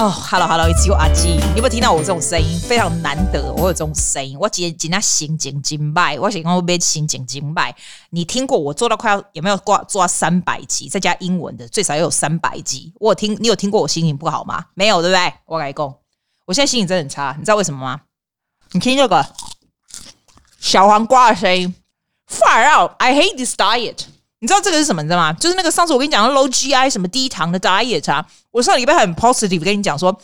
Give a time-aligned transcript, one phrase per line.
[0.00, 2.58] 哦、oh,，Hello Hello，it's you 阿基，你有没有听到我这种声音？
[2.60, 4.34] 非常难得，我有这种声音。
[4.40, 7.76] 我今天今天心情精败，我想讲我别心情精败。
[8.08, 12.90] 你听过我做到快要有没有挂做到三百集，再加英文的最少要有三百集。
[12.98, 14.64] 我有听你有听过我心情不好吗？
[14.72, 15.34] 没有对不对？
[15.44, 15.94] 我来讲，
[16.46, 18.00] 我现在心情真的很差，你知道为什么吗？
[18.72, 19.34] 你听这个
[20.58, 21.74] 小黄瓜的声音
[22.26, 24.04] ，Far out，I hate this diet。
[24.40, 25.02] 你知道这个是什么？
[25.02, 25.32] 你知道吗？
[25.34, 28.26] 就是那个上次我跟你讲的 low GI 什么低糖的 diet 啊。
[28.50, 30.18] 我上礼拜很 positive 跟你讲说，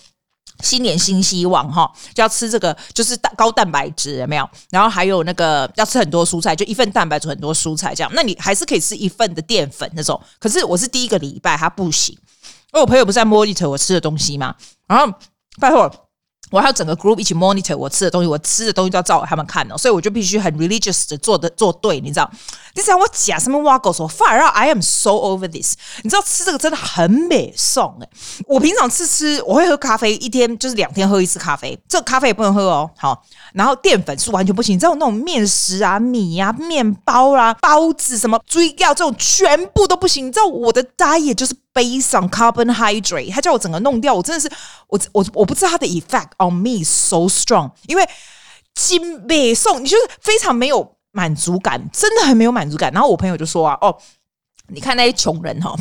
[0.60, 4.48] 新年新希望哈，就要吃这个，就是高蛋白质有没有？
[4.70, 8.10] 然后还有那个要吃很多蔬菜，就一份蛋白质很多蔬菜这样。
[8.14, 10.18] 那你还是可以吃一份的淀粉那种。
[10.38, 14.54] 可是我是第一个礼拜它不行，因为我朋友不是在 monitor 我吃的东西嘛。
[14.88, 15.12] 然后
[15.60, 16.05] 拜托。
[16.50, 22.30] 我还有整个 group 一起 monitor 我吃的东西，我吃的东西都要照他们看哦，所以我就必须很 religious 的做的做对，你知道？
[22.74, 25.74] 你知道我假什么挖狗说，fire out，I am so over this。
[26.02, 28.08] 你知道吃这个真的很美送哎！
[28.46, 32.88] 我平常吃吃，我会喝咖啡，一天就是两天喝一次咖啡，这个咖啡也不能喝哦。
[32.96, 33.24] 好，
[33.54, 40.26] 然后淀粉是完全不行，你知道那种面食啊、米啊、面包啊、包子什么、追掉这种全部都不行。
[40.26, 41.54] 你知道我的 diet 就是。
[41.76, 44.50] Based on carbon hydrate，他叫我整个弄掉，我真的是
[44.88, 48.08] 我我我不知道他的 effect on me so strong，因为
[48.74, 52.90] 金美送你就是非常没有满足感，真的很没有满足感。
[52.94, 53.94] 然后我朋友就说啊，哦，
[54.68, 55.76] 你看那些穷人哈。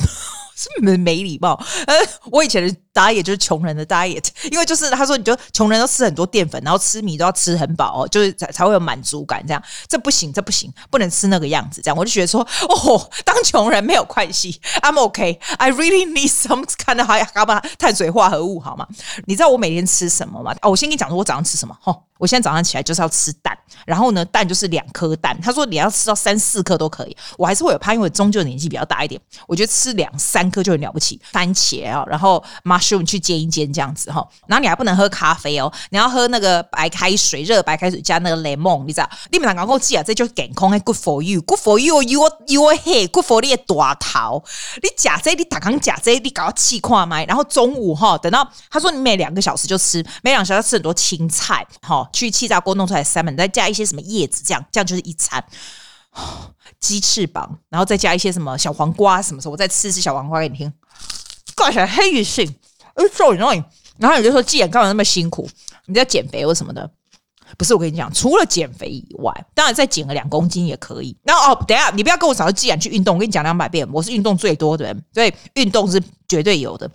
[0.56, 1.62] 是没没礼貌。
[1.86, 1.94] 呃，
[2.32, 9.46] 我以前的 diet 就是穷人的 diet， 因为就是他说，你就穷人都吃很多淀粉，然后吃米都要吃很饱哦，就是才才会有满足感。
[9.46, 11.82] 这样这不行，这不行，不能吃那个样子。
[11.82, 18.88] 这样我就觉得说， 哦，当穷人没有关系，I'm OK，I really need some kind of high carb 碳水化合物，好吗？
[19.26, 20.56] 你知道我每天吃什么吗？
[20.62, 21.78] 哦，我先跟你讲说，我早上吃什么？
[21.82, 22.04] 吼。
[22.18, 25.38] 我现在早上起来就是要吃蛋，然后呢，蛋就是两颗蛋。
[25.42, 31.20] 他说你要吃到三四颗都可以，我还是会有怕，因为我终究年纪比较大一点，我觉得吃两三颗就很了不起。
[31.32, 39.10] 番茄啊，然后 mushroom 去煎一煎这样子哈，然后你还不能喝咖啡哦，你要喝那个白开水，热白开水加那个 lemon，你知道？
[39.32, 44.42] 你们两个跟我讲啊，这就是健康，good for you，good for you，your your head，good for 你的大头。
[44.82, 47.26] 你假这，你打康假这，你搞到气垮麦。
[47.26, 52.05] 然后中午哈，等到他说你每两个小时就吃，每两个小时要吃很多青菜哈。
[52.14, 55.44] 去气炸锅弄出来三文，再加一些什么叶子，这样这样就是一餐。
[56.80, 60.72] 鸡翅膀，然后再加一些什么小黄瓜，什么时候我再吃一吃小黄瓜给你听。
[61.56, 62.48] 挂起来黑性，
[62.94, 63.64] 哎，so annoying。
[63.98, 65.50] 然后你就说，既然干嘛那么辛苦，
[65.88, 66.90] 你在减肥或什么的？
[67.58, 71.18] 不是，我跟你讲，除了减肥以外，当然再减个两公斤也可以。
[71.24, 76.90] 那哦，等一下，你不要跟我找既然去运动，我跟你讲两百遍，我是运动最多的人，所以运动是绝对有的。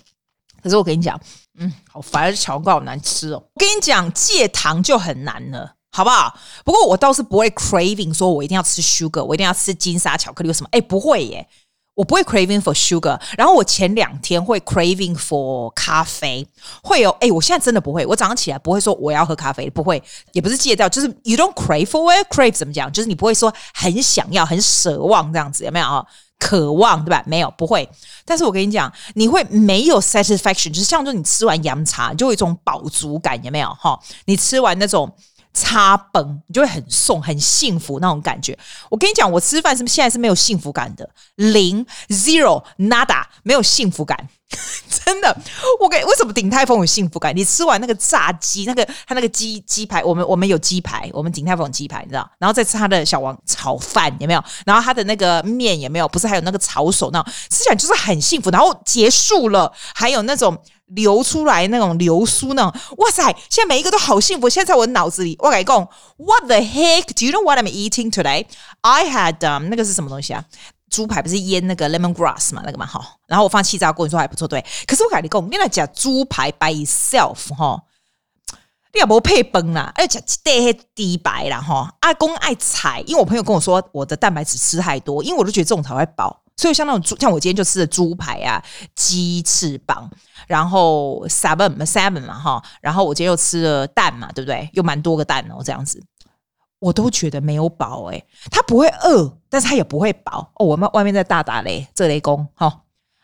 [0.63, 1.21] 可是我跟你讲。
[1.63, 3.37] 嗯，好烦，巧克力好难吃哦。
[3.37, 6.35] 我跟你讲，戒糖就很难了，好不好？
[6.65, 10.69] 不过我倒是不会 craving，说我一定要吃 sugar，我一定要吃金沙巧克力，为什么？
[10.73, 11.47] 哎，不会耶，
[11.95, 13.21] 我不会 craving for sugar。
[13.37, 16.49] 然后我前两天会 craving for 咖啡，
[16.83, 17.11] 会有。
[17.21, 22.91] 哎，我现在真的不会，我早上起来不会说我要喝咖啡，不会，也不是戒掉，就是 you don't crave for it，crave 怎么讲？
[22.91, 26.07] 就是你不会说很想要、很奢望这样子，有没有啊？
[26.41, 27.23] 渴望对吧？
[27.27, 27.89] 没有，不会。
[28.25, 33.69] 但是我跟你讲，你会没有 satisfaction，就是像说你吃完洋茶，就有一种饱足感，有没有？
[33.75, 35.15] 哈，你吃完那种
[35.53, 38.57] 茶崩，你就会很送，很幸福那种感觉。
[38.89, 44.29] 我跟你讲，我吃饭是不是现在是没有幸福感的，零 zero nada，没有幸福感。
[45.05, 45.37] 真的，
[45.81, 47.37] 我给为什么鼎泰丰有幸福感？
[47.37, 52.29] 你吃完那个炸鸡，那个他那个鸡鸡排，我们我们有鸡排，我们鼎泰丰有鸡排，你知道？
[52.39, 54.43] 然后再吃他的小王炒饭，有没有？
[54.67, 56.09] 然后他的那个面有没有？
[56.09, 58.51] 不是还有那个炒手那，吃起来就是很幸福。
[58.51, 63.25] 然后结束了，还有那种流出来那种流苏那种，哇塞！
[63.49, 64.49] 现在每一个都好幸福。
[64.49, 65.77] 现在在我脑子里，我跟你讲
[66.17, 67.05] ，What the heck?
[67.15, 68.47] Do you know what I'm eating today?
[68.81, 70.45] I had 那个是什么东西啊？
[70.91, 73.19] 猪排不是腌那个 lemongrass 嘛，那个蛮好。
[73.29, 74.65] 然后我放气炸锅，你说还不错，对。
[74.87, 77.81] 可是我跟你讲，你那讲猪排 by itself 哈，
[78.93, 81.95] 你也不配崩啦，而且带低白啦哈。
[82.01, 86.43] 阿公爱踩，因为我朋友跟我说，我的蛋白质吃太多，因为我都觉得这种才会饱。
[86.61, 88.63] 所以像那种猪，像我今天就吃的猪排啊，
[88.95, 90.11] 鸡翅膀，
[90.47, 94.69] 然后 seven seven 嘛哈，然后我今天又吃了蛋嘛，对不对？
[94.75, 96.03] 又蛮多个蛋哦，这样子。
[96.81, 100.67] 我都觉得没有饱哎、欸，他不会饿，但是他也不会饱哦。
[100.67, 102.83] 我们外面在大打雷，这雷公哈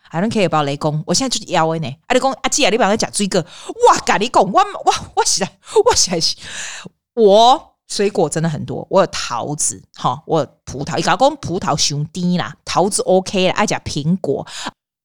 [0.09, 1.95] ，I don't care about 雷公，我现在就是腰呢。
[2.07, 5.51] 阿雷公阿姐啊，你不要讲追个哇，咖喱公哇哇哇起来
[5.85, 6.19] 哇起来！
[7.13, 14.45] 我水果真的很多，我有桃子哈，我有葡萄，伊搞讲葡萄兄弟啦，桃子 OK 啦，爱讲苹果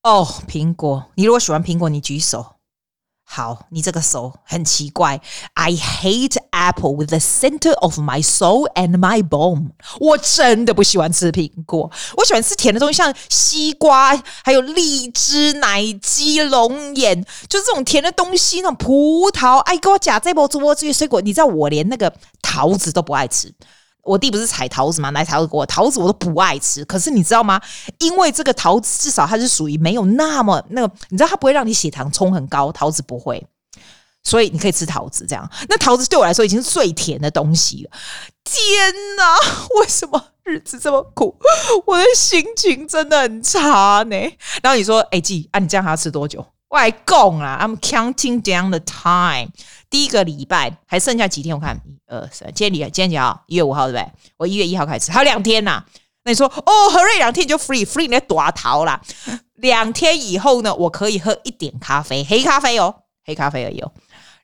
[0.03, 2.57] 哦，苹果，你如果喜欢苹果，你举手。
[3.35, 5.19] 好，你这个手很奇怪。
[5.55, 9.71] I hate apple with the center of my soul and my bone。
[10.01, 14.15] 我真的不喜欢吃苹果，我喜欢吃甜的东西，像西瓜，
[14.45, 18.61] 还有荔枝、奶鸡、龙眼，就是这种甜的东西。
[18.61, 21.19] 那种葡萄，哎，给我夹这波、这波这些水果。
[21.23, 22.13] 你知道我连那个
[22.43, 23.51] 桃子都不爱吃。
[24.03, 25.11] 我弟不是采桃子吗？
[25.11, 26.85] 买桃子给我，桃子我都不爱吃。
[26.85, 27.61] 可是你知道吗？
[27.99, 33.45] 因为这个桃子至少它是属于没有那么那个，你知道它不会让你血糖冲很高，桃子不会，
[34.25, 35.25] 所以你可以吃桃子。
[35.29, 37.91] 这样，那桃子对我来说已经是最甜的东西了。
[38.45, 39.37] 天哪，
[39.81, 41.37] 为什么日子这么苦？
[41.87, 44.17] 我的心情真的很差呢。
[44.63, 46.45] 然后你说，哎，季啊，你这样还要吃多久？
[46.71, 49.51] 外公啊，I'm counting down the time。
[49.93, 51.55] 第一个礼拜还剩下几天？
[51.55, 53.45] 我看一二三，今天礼今天几号？
[53.47, 54.13] 一月五号对不对？
[54.39, 55.85] 我一月一号开始，还有两天呐、
[56.25, 58.99] 那你说哦，何瑞两天你就 free free 你在躲逃啦。
[59.57, 62.95] 两天以后呢，我可以喝一点咖啡，黑咖啡哦，
[63.27, 63.93] 黑咖啡而已哦。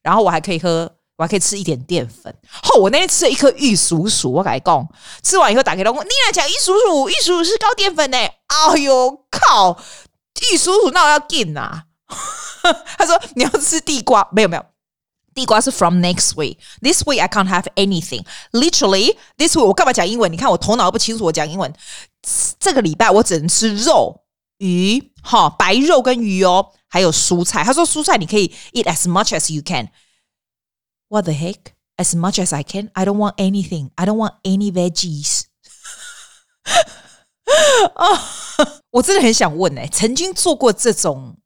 [0.02, 2.30] 然后我还可以喝，我还可以吃一点淀粉。
[2.64, 4.88] 哦，我那天吃了一颗玉蜀黍，我跟你讲，
[5.22, 8.18] 吃完以后打开老公，你来讲玉蜀黍，玉蜀黍是高淀粉呢。
[8.18, 9.78] 哎呦靠，
[10.52, 11.84] 玉蜀黍那我要进呐。
[12.98, 14.64] 他说你要吃地瓜，没有没有。
[15.37, 16.57] 地瓜是 from next week.
[16.81, 18.23] This week I can't have anything.
[18.51, 20.31] Literally, this week 我干嘛讲英文？
[20.31, 21.73] 你看我头脑不清楚，我讲英文。
[22.59, 24.21] 这个礼拜我只能吃肉、
[24.59, 27.63] 鱼，哈，白肉跟鱼哦，还有蔬菜。
[27.63, 29.89] 他说蔬菜你可以 eat as much as you can.
[31.09, 31.73] What the heck?
[31.97, 32.89] As much as I can?
[32.93, 33.89] I don't want anything.
[33.95, 35.45] I don't want any veggies.
[37.95, 38.19] 哦，
[38.91, 41.37] 我真的很想问哎，曾经做过这种。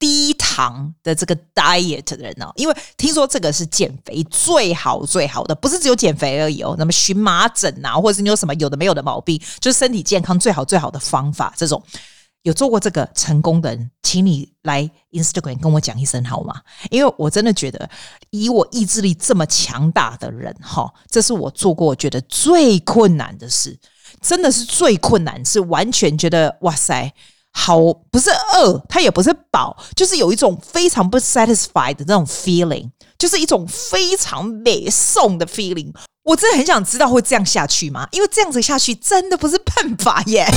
[0.00, 6.75] 低 糖的这个 diet 的人哦，因为听说这个是减肥最好最好的，不是只有减肥而已哦。
[6.77, 11.51] 那么荨麻疹啊，或者是你有什么有的没有的毛病，就是身体健康最好最好的方法。
[11.57, 11.81] 这种
[12.43, 16.61] 有做过这个成功的人，请你来 Instagram 跟我讲一声好吗？
[16.91, 17.89] 因为我真的觉得，
[18.29, 23.75] 以我意志力这么强大的人，哈，这是我做过我觉得最困难的事，
[24.21, 27.11] 真的是最困难，是完全觉得哇塞。
[27.55, 27.77] 好，
[28.09, 32.89] 不是饿，他也不是饱，就是有一种非常不 satisfied 的那种 feeling，
[33.19, 35.93] 就是一种非常美送的 feeling。
[36.23, 38.07] 我真的很想知道会这样下去吗？
[38.11, 40.47] 因为这样子下去真的不是办法耶。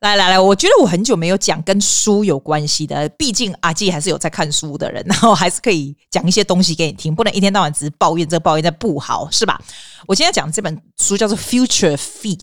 [0.00, 9.60] 来来来，我觉得我很久没有讲跟书有关系的，毕竟阿季还是有在看书的人，然后还是可以讲一些东西给你听，不能一天到晚只是抱怨这抱怨那不好，是吧？
[10.06, 12.38] 我今天讲这本书叫做《Future Fit》，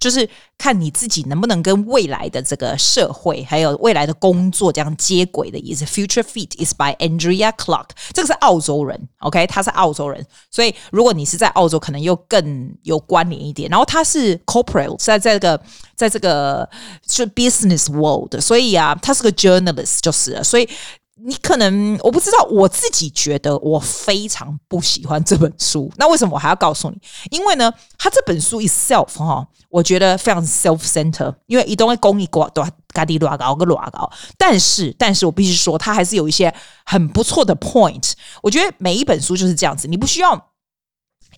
[0.00, 5.84] 就是看你自己能不能跟未来的这个社会还有未来的工作这样接轨的意思。
[5.84, 13.68] Future Fit is by Andrea Clark，这个是澳洲人，OK，他是澳洲人，所以如果你是在澳洲，可能又更有关联一点。
[13.70, 15.60] 然后他是 Corporate，在这个
[15.94, 16.68] 在这个
[17.06, 20.68] 是 Business World，所以啊，他是个 Journalist，就是，所以。
[21.18, 25.90] 你可能我不知道，我自己觉得我非常不喜欢这本书。
[25.96, 26.98] 那为什么我还要告诉你？
[27.30, 34.10] 因为呢，他这本书 itself 哈，我觉得非常 self center，因为一东会公益过多嘎滴拉高个拉高。
[34.36, 36.54] 但是，但是我必须说，他还是有一些
[36.84, 38.12] 很不错的 point。
[38.42, 40.50] 我觉得每一本书就是这样子，你不需要。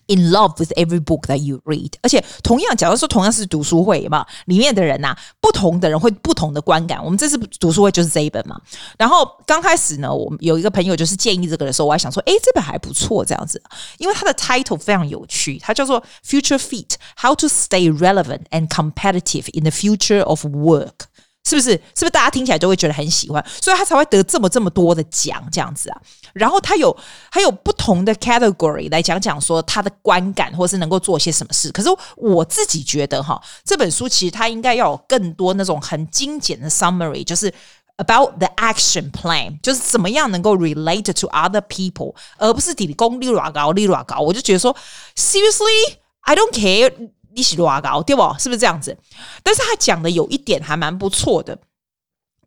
[0.08, 7.02] In love with every book that you read，而且同样，假如说同样是读书会嘛，里面的人呐、啊，不同的人会不同的观感。
[7.02, 8.60] 我们这次读书会就是这一本嘛。
[8.98, 13.62] 然后刚开始呢，我们有一个朋友就是建议这个的时候，我还想说，诶，这本还不错，这样子，
[13.96, 21.06] 因为它的 title 非常有趣，它叫做 Future Fit: How to Stay Relevant and Competitive in the Future of Work。
[21.49, 21.71] 是不是？
[21.71, 23.43] 是不是大家听起来都会觉得很喜欢？
[23.59, 25.99] 所以他才会得这么这么多的奖这样子啊。
[26.33, 26.95] 然后他有
[27.31, 31.71] 还有不同的 category 来讲讲说他的观感，或是能够做些什么事。
[31.71, 37.51] 可是我自己觉得哈，这本书其实它应该要有更多那种很精简的 summary，就是
[37.97, 44.19] about the action plan，就是怎么样能够 relate to other people，而不是底功利拉高利拉高。
[44.19, 44.75] 我就觉得说
[45.17, 46.93] ，seriously，I don't care。
[47.39, 48.21] 一起拉高，对不？
[48.37, 48.97] 是不是这样子？
[49.41, 51.57] 但是他讲的有一点还蛮不错的。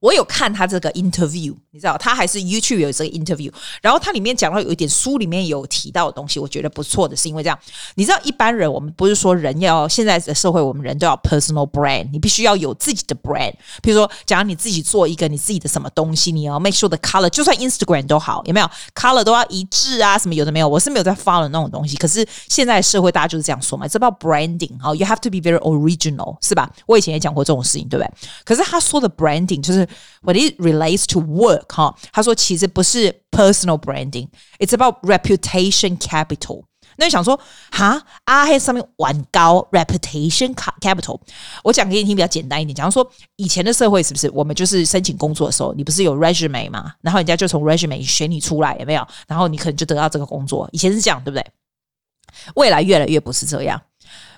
[0.03, 7.57] 我有看他这个 interview，你知道，他还是 YouTube 有这个 interview，然后他里面讲到有一点书里面有提到的东西，我觉得不错的是因为这样，
[7.95, 13.53] 你知道一般人我们不是说人要现在的社会，我们人都要 personal brand，你必须要有自己的 brand。
[13.81, 20.19] 比如说，假如你自己做一个你自己的什么东西，你要 make sure the color，就算 Instagram 都好，有没有 color 都要一致啊？
[20.19, 20.67] 什么有的没有？
[20.67, 26.69] 我是没有在 follow 那种东西，可是现在社会大家就是这样说嘛这叫 branding 哈，you have to be very original，是吧？
[26.87, 28.13] 我以前也讲过这种事情，对不对？
[28.45, 29.87] 可是他说的 branding 就是。
[30.23, 36.65] What it relates to work，哈，他说其实不是 personal branding，it's about reputation capital。
[36.97, 41.19] 那你想说，哈，阿黑上面玩高 reputation capital，
[41.65, 42.75] 我讲给你听比较简单一点。
[42.75, 49.07] 假如说以前的社会是不是，我们就是申请工作的时候，你不是有 resume 嘛，然后人家就从 resume 选你出来，有没有？
[49.27, 50.69] 然后你可能就得到这个工作。
[50.73, 51.47] 以前是这样，对不对？
[52.57, 53.81] 未来越来越不是这样。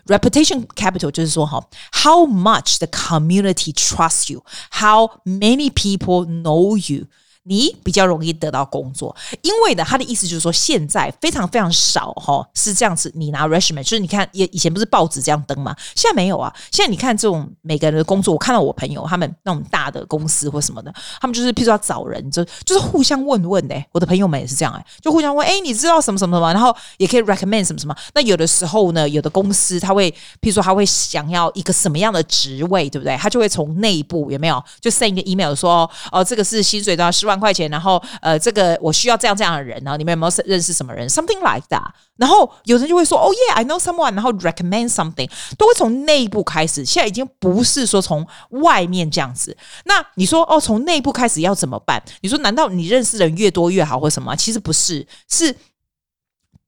[0.07, 7.05] Reputation capital 就是说，哈，how much the community trusts you，how many people know you。
[7.46, 13.12] 你比较容易得到工作，因为呢，他的意思就是说，现在非常非常少哈，是这样子。
[13.14, 15.76] 你拿 resume，就是你看，以以前不是报纸这样登吗？
[15.94, 16.52] 现在没有啊。
[16.72, 23.74] 现在你看这种每个人的工作，我看到我朋友他们那种大的公司或什么的，他们就是譬如说要找人，就就是互相问问的。
[23.92, 26.50] 我的朋友们也是这样哎，就互相问，哎，你知道什么什么什么？
[26.54, 27.94] 然后也可以 recommend 什么什么。
[28.14, 30.10] 那有的时候呢，有的公司他会
[30.40, 33.14] 譬如说他会想要一个什么样的职位，对不对？
[33.18, 37.33] 他就会从内部有没有就 send 一个 email 说，哦，这个是薪水多少十万。
[37.38, 41.90] 块钱，然后呃，这个我需要这样这样的人，然后你们有没有认识什么人？Something like that。
[42.16, 44.14] 然后有人就会说，Oh yeah, I know someone。
[44.14, 46.84] 然后 recommend something，都会从内部开始。
[46.84, 49.56] 现在已经不是说从外面这样子。
[49.84, 52.00] 那你说哦，从内部开始要怎么办？
[52.20, 54.36] 你说难道你认识人越多越好，或什么？
[54.36, 55.56] 其实不是，是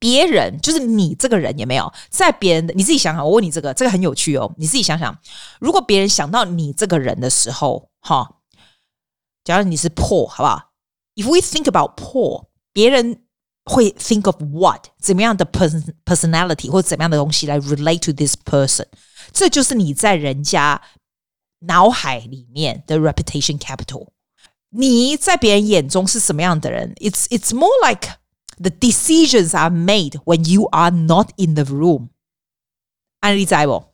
[0.00, 2.74] 别人，就是你这个人有没有在别人的？
[2.74, 4.52] 你自己想想，我问你这个，这个很有趣哦。
[4.56, 5.16] 你自己想想，
[5.60, 8.35] 如果别人想到你这个人的时候，哈。
[9.45, 10.71] 假如你是 poor，好不好？
[11.15, 13.23] If we think about poor，别人
[13.65, 14.87] 会 think of what？
[14.99, 18.85] 怎么样的 personality 或者怎么样的东西来 relate to this person？
[19.31, 20.81] 这就是你在人家
[21.59, 24.07] 脑海里面的 reputation capital。
[24.69, 26.93] 你在别人眼中是什么样的人？
[26.95, 28.17] It's it's more like
[28.57, 32.09] the decisions are made when you are not in the room。
[33.19, 33.93] 安利在不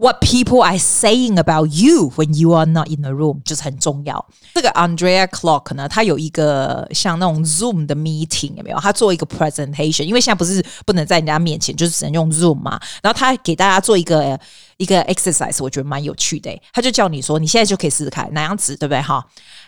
[0.00, 4.26] ？What people are saying about you when you are not in the room 就是很重要。
[4.54, 8.78] 这个 Andrea Clark 呢，他有一个像那种 Zoom 的 meeting 有没有？
[8.78, 12.80] 他做一个 presentation，因为现在不是不能在人家面前，就是只能用 Zoom 嘛。
[13.02, 14.40] 然后他给大家做一个
[14.78, 16.50] 一个 exercise，我觉得蛮有趣的。
[16.72, 19.02] 他就叫你说，你现在就可以试试看哪样子，对不对？
[19.02, 19.22] 哈，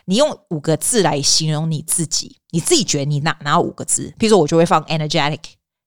[0.06, 4.14] 你用五个字来形容你自己，你自己觉得你哪哪五个字？
[4.18, 5.40] 比如说，我就会放 energetic。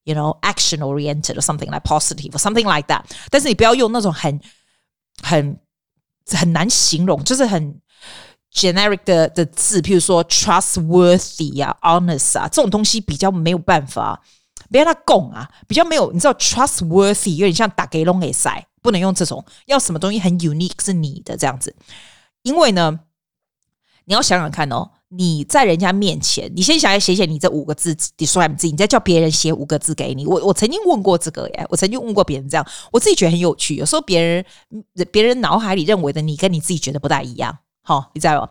[0.05, 3.05] You know, action oriented or something like positive or something like that。
[3.31, 4.39] 但是你不要用那种很、
[5.23, 5.59] 很、
[6.31, 7.81] 很难形容，就是很
[8.53, 14.21] generic 的的字，譬如说 trustworthy 啊，honest 啊，这种东西比较没有办法，
[14.69, 16.11] 别让他讲啊，比较没有。
[16.11, 21.75] 你知道 trustworthy 有点像打给龙给塞，不能用这种，要什么东西很 unique 是你的这样子。
[22.43, 22.99] 因为呢，
[24.03, 24.91] 你要想想看哦。
[25.17, 30.25] 你在人家面前，你先想要写写你这五个字，describe 自己，你再叫别人写五个字给你。
[30.25, 33.75] 我我曾经问过这个耶，我曾经问过别人这样，我自己觉得很有趣。
[33.75, 34.45] 有时候别人
[35.11, 37.57] 别人脑海里认为的你，跟你自己觉得不大一样。
[37.81, 38.49] 好，你知道吗？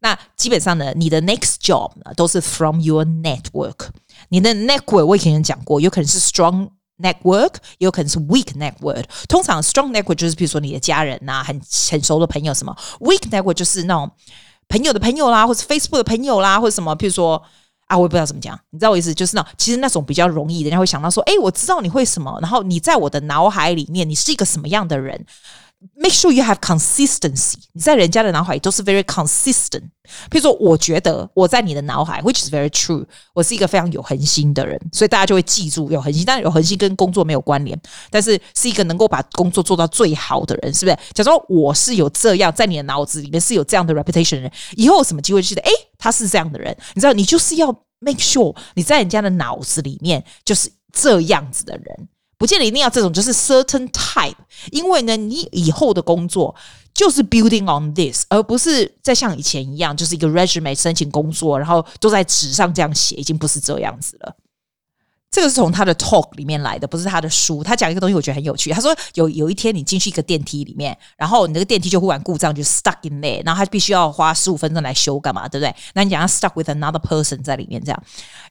[0.00, 3.88] 那基本上呢，你的 next job 呢，都是 from your network。
[4.28, 6.68] 你的 network 我以前讲过，有可能是 strong
[6.98, 9.04] network，有可能是 weak network。
[9.28, 14.10] 通常 strong network 就是比如说你的家人呐、啊，很很熟的朋友什么；weak network 就是那种。
[14.68, 17.42] 朋友的朋友啦，或者 Facebook 的朋友啦，或者什么，譬如说
[17.86, 25.26] 啊，我也不知道怎么讲，你知道我意思，就是那其实那种比较容易，人家会想到说，哎，我知道你会什么，然后你在我的脑海里面，你是一个什么样的人。
[25.96, 27.56] Make sure you have consistency。
[27.72, 29.82] 你在人家的脑海里都是 very consistent。
[30.30, 36.24] 譬如说，我觉得我在你的脑海，which is very true，我是一个非常有恒心的人，所以大家就会记住有恒心。
[36.26, 37.78] 但是有恒心跟工作没有关联，
[38.10, 40.96] 但是是一个能够把工作做到最好的人，是不是？
[41.12, 52.08] 假如说我是有这样在你的脑子里面是有这样的 reputation 的人，以后有什么机会记得，诶，他是这样的人，你知道，你就是要 make sure 你在人家的脑子里面就是这样子的人。
[52.44, 54.34] 不见得一定要这种，就是 certain type，
[54.70, 56.54] 因为呢，你以后的工作
[56.92, 64.36] 就是 building on this，而不是再像以前一样，就是一个 resume 申请工作，然后都在纸上这样写，已经不是这样子了。
[65.34, 67.64] 这个是从他的 talk 里面来的，不是他的书。
[67.64, 68.70] 他讲一个东西，我觉得很有趣。
[68.70, 75.48] 他说有有一天你进去一个电梯里面，然后你那个电梯就忽然故障，就 stuck in there，然后他必须要花十五分钟来修，干嘛？
[75.48, 75.74] 对不对？
[75.94, 78.00] 那你讲要 stuck with another person 在里面，这样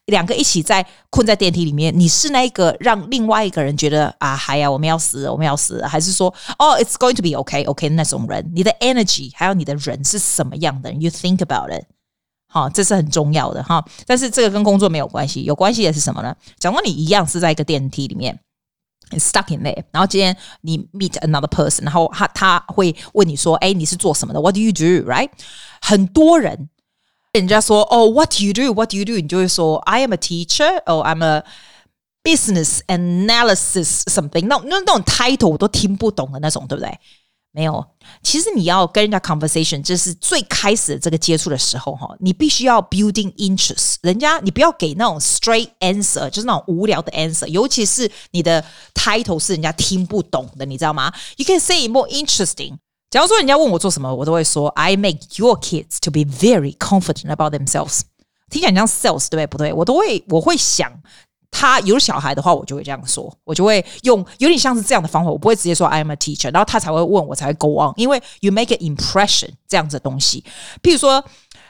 [0.07, 6.27] 两个一起在困在电梯里面，你是那个让另外一个人觉得啊，嗨呀，我们要死，我们要死，还是说
[6.59, 11.85] 哦，it's going to be okay，okay 那种人，你的 energy 还有你的人是什么样的？You think about it。
[12.53, 13.83] 好，这是很重要的哈。
[14.05, 16.35] 但是这个跟工作没有关系，有关系的是什么呢？
[16.59, 18.39] 假如你一样是在一个电梯里面
[19.13, 25.09] ，stuck in there，然后今天你 meet another person，然后他他会问你说：“哎，你是做什么的？What do you do?
[25.09, 25.29] Right？”
[25.81, 26.69] 很多人
[27.31, 28.71] 人家说：“哦，What do you do?
[28.71, 30.79] What do you do?” 你就会说：“I am a teacher.
[30.85, 31.43] Oh, I'm a
[32.23, 36.99] business analysis something。”那那那种 title 我都听不懂的那种，对不对？
[37.55, 37.85] 没有。
[38.23, 43.95] 其实你要跟人家 conversation，就是最开始的这个接触的时候哈，你必须要 building interest。
[44.01, 52.77] 人家你不要给那种 straight answer，就是那种无聊的 answer，尤其是你的 title 是人家听不懂的，你知道吗？You can say more interesting。
[53.11, 58.01] 假如说人家问我做什么，我都会说 I make your kids to be very confident about themselves。
[58.49, 59.69] 听起来像 sales，对不对？
[59.69, 60.91] 不对，我都会我会想。
[61.53, 70.43] 他有小孩的话，我就会这样说，我就会用有点像是这样的方法，我不会直接说 I am a teacher，然后他才会问我才会 go on，因为 you make an impression 这样子的东西。
[70.81, 71.23] 譬如说，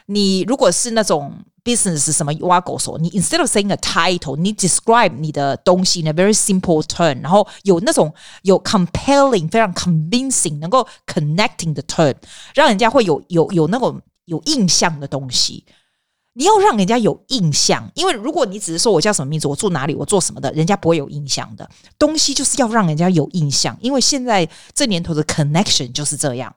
[0.06, 8.12] 你如果是那种 business 什么挖狗手，你 instead of saying a title，你 describe 你的东西 in a very simple term，然后有那种
[8.42, 12.14] 有 compelling 非常 convincing 能够 connecting 的 term，
[12.54, 15.64] 让人家会有有有那种有印象的东西。
[16.34, 21.68] 你要让人家有印象，因为如果你只是说我叫什么名字，我住哪里，我做什么的，人家不会有印象的。
[21.98, 26.54] 东西就是要让人家有印象，因为现在这年头的 connection 就是这样。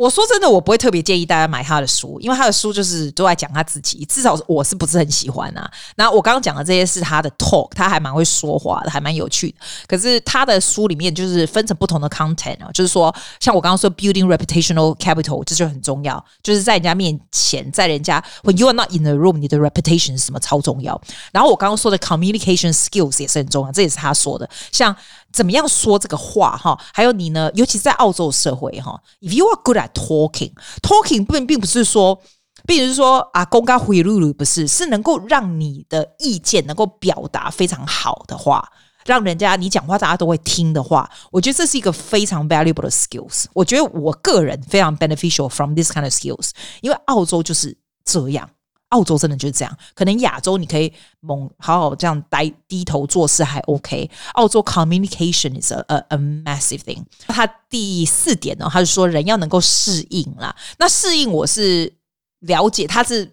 [0.00, 5.70] 我说真的，我不会特别建议大家买他的书，因为他的书就是都在讲他自己，至少我是不是很喜欢啊？
[5.96, 9.56] 那我刚刚讲的这些是他的 talk，他还蛮会说话的，还蛮有趣的。
[9.86, 20.98] 可是他的书里面就是分成不同的 content 啊，就是说像我刚刚说 building reputational capital，这就很重要，就是在人家面前，在人家 when you are not in the room，你的 reputation 是什么超重要。
[21.30, 24.96] 然后我刚刚说的 communication skills 也是很重要，这也是他说的，像。
[25.32, 26.78] 怎么样说这个话哈？
[26.92, 27.50] 还有你呢？
[27.54, 32.20] 尤其在澳洲社会哈，If you are good at talking，talking 并并不是说，
[32.66, 38.68] 并不是说啊，公开回路路不是，是能够让你的意见能够表达非常好的话，
[39.04, 43.44] 让人家你讲话大家都会听的话，我觉得这是一个非常 valuable 的 skills。
[43.54, 48.50] 我觉得我个人非常 beneficial from this kind of skills，因为澳洲就是这样。
[48.90, 54.08] 澳洲真的就是这样，可能亚洲你可以猛好好这样呆低头做事还 OK。
[54.34, 57.02] 澳洲 communication is a a, a massive thing。
[57.26, 60.54] 他第四点呢，他是说人要能够适应啦。
[60.78, 61.92] 那适应我是
[62.40, 63.32] 了解，他是。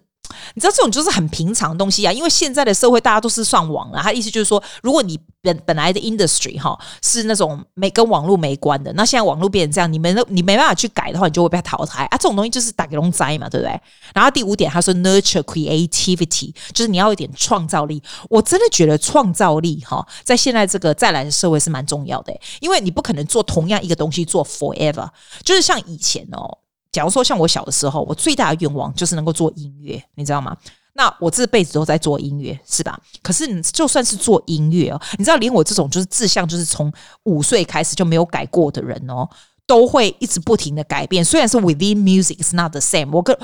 [0.54, 4.00] 你知道这种就是很平常的东西啊，因为现在的社会大家都是上网了。
[4.02, 12.16] 他意思就是说，如果你本本来的 industry 哈是那种没跟网络没关的，那现在网络变成这样，你没你没办法去改的话，你就会被淘汰啊。
[12.16, 13.80] 这种东西就是打给龙灾嘛，对不对？
[14.14, 18.02] 然后第五点，他说 nurture creativity，就是你要有一点创造力。
[18.28, 25.08] 我真的觉得创造力哈，在现在这个再来的社会是蛮重要的，因为你不可能做同样一个东西做 forever，
[25.44, 26.58] 就是像以前哦。
[26.92, 30.56] 假如说像我小的时候，我最大的愿望就是能够做音乐，你知道吗？
[30.94, 32.98] 那我这辈子都在做音乐，是吧？
[33.22, 36.92] 可是你就算是做音乐哦，你知道，连我这种就是志向就是从
[37.24, 39.28] 五岁开始就没有改过的人哦，
[39.64, 41.24] 都会一直不停的改变。
[41.24, 43.36] 虽然是 within music is not the same，我跟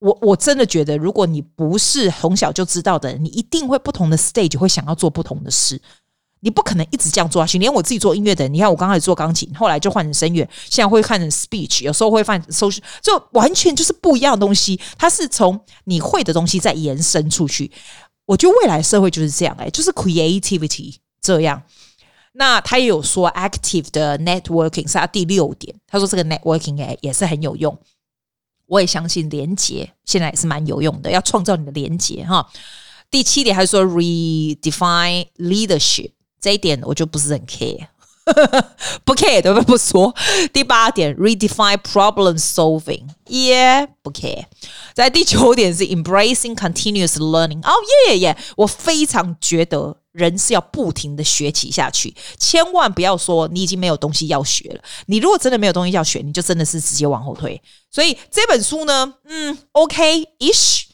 [0.00, 5.80] 我我真的觉得，如果你不是从小就知道的人，你一定会不同的 stage 会想要做不同的事。
[6.40, 7.58] 你不可能一直这样做下去。
[7.58, 14.80] 连我自己做音乐的，你看我刚开始做钢琴，后来就换成声乐，现在会换成 speech，有时候会换 social，就完全就是不一样的东西。
[14.98, 17.70] 它是从你会的东西再延伸出去。
[18.26, 21.62] 我觉得未来社会就是这样，哎，就是 creativity 这样。
[22.32, 27.76] 那他也有说 active 的 networking 是他第六点，他说这个 networking 哎也是很有用。
[28.66, 32.48] 我也相信连接现在也是蛮有用的，要创造你的连接哈。
[33.10, 36.12] 第七点还是说 redefine leadership。
[36.40, 37.86] 这一点我就不是很 care，
[39.04, 39.62] 不 care 对不？
[39.62, 40.14] 不说。
[40.52, 44.46] 第八点，redefine problem solving，耶不 care。
[44.94, 47.72] 在第九点是 embracing continuous learning，哦
[48.08, 48.36] 耶耶耶！
[48.56, 54.82] 我非常觉得人是要不停的学习下去，千万不要说你已经没有东西要学了。
[55.06, 57.60] 你如果真的没有东西要学，你就真的是直接往后退。
[57.90, 60.86] 所以这本书呢，嗯，OK，ish，ish。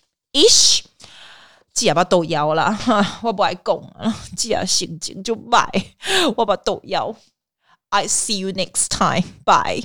[1.77, 2.77] Ish, 只要把豆腰啦，
[3.23, 5.69] 我不爱讲啊，只要心情就买，
[6.37, 7.15] 我把豆腰。
[7.91, 9.23] I see you next time.
[9.45, 9.85] Bye.